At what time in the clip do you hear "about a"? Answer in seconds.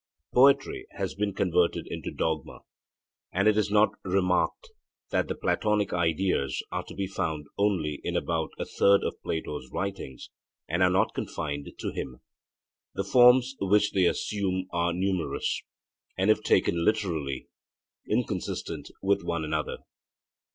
8.17-8.65